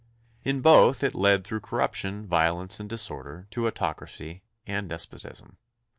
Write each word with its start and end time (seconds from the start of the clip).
In 0.43 0.61
both 0.61 1.03
it 1.03 1.13
led 1.13 1.43
through 1.43 1.59
corruption, 1.59 2.25
violence, 2.25 2.79
and 2.79 2.89
disorder 2.89 3.45
to 3.51 3.67
autocracy 3.67 4.41
and 4.65 4.89
despotism. 4.89 5.57